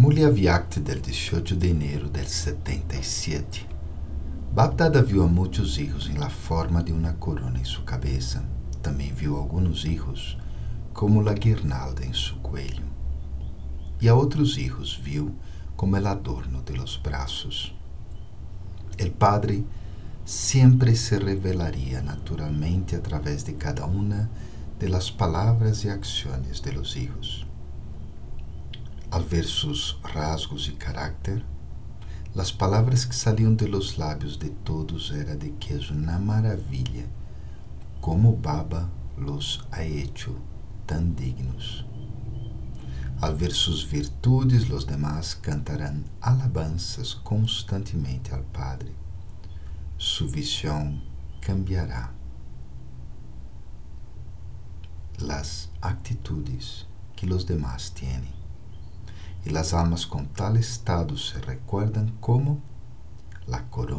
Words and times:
Mulher 0.00 0.32
del 0.32 1.02
18 1.02 1.56
de 1.56 1.68
enero 1.68 2.08
del 2.08 2.26
77. 2.26 3.66
Bagdad 4.54 5.04
viu 5.04 5.22
a 5.22 5.26
muitos 5.26 5.76
hijos 5.76 6.08
em 6.08 6.16
la 6.16 6.30
forma 6.30 6.82
de 6.82 6.90
uma 6.90 7.12
corona 7.12 7.58
em 7.58 7.64
sua 7.66 7.84
cabeça. 7.84 8.42
Também 8.80 9.12
viu 9.12 9.36
alguns 9.36 9.84
hijos 9.84 10.38
como 10.94 11.20
la 11.20 11.34
guirnalda 11.34 12.02
em 12.02 12.14
seu 12.14 12.36
cuello. 12.36 12.86
E 14.00 14.08
a 14.08 14.14
outros 14.14 14.56
hijos 14.56 14.98
viu 15.04 15.34
como 15.76 15.98
el 15.98 16.06
adorno 16.06 16.62
de 16.62 16.74
los 16.78 16.96
brazos. 16.96 17.74
El 18.96 19.10
Padre 19.10 19.66
sempre 20.24 20.96
se 20.96 21.18
revelaria 21.18 22.00
naturalmente 22.00 22.96
a 22.96 23.02
través 23.02 23.44
de 23.44 23.52
cada 23.52 23.84
uma 23.84 24.30
de 24.78 24.88
las 24.88 25.10
palavras 25.10 25.84
e 25.84 25.90
acciones 25.90 26.62
de 26.62 26.72
los 26.72 26.96
hijos. 26.96 27.49
Al 29.10 29.24
ver 29.24 29.44
sus 29.44 29.98
rasgos 30.14 30.68
e 30.68 30.74
carácter, 30.74 31.42
las 32.32 32.52
palavras 32.52 33.06
que 33.06 33.12
saliam 33.12 33.56
de 33.56 33.66
los 33.66 33.98
lábios 33.98 34.38
de 34.38 34.50
todos 34.50 35.10
era 35.10 35.34
de 35.34 35.52
que 35.56 35.74
es 35.74 35.90
una 35.90 36.20
maravilla 36.20 37.06
como 38.00 38.36
Baba 38.36 38.88
los 39.18 39.66
ha 39.72 39.82
hecho 39.82 40.36
tan 40.86 41.16
dignos. 41.16 41.84
Al 43.20 43.34
ver 43.34 43.52
sus 43.52 43.90
virtudes, 43.90 44.68
los 44.68 44.86
demás 44.86 45.34
cantarán 45.34 46.04
alabanzas 46.20 47.16
constantemente 47.16 48.32
al 48.32 48.44
Padre. 48.44 48.92
Su 49.98 50.30
visión 50.30 51.02
cambiará. 51.40 52.12
Las 55.18 55.68
actitudes 55.80 56.86
que 57.16 57.26
los 57.26 57.44
demás 57.44 57.92
tienen 57.92 58.39
e 59.44 59.50
las 59.50 59.72
almas 59.72 60.04
com 60.04 60.24
tal 60.24 60.56
estado 60.56 61.16
se 61.16 61.38
recuerdan 61.40 62.12
como 62.20 62.60
la 63.46 63.62
coroa 63.64 63.89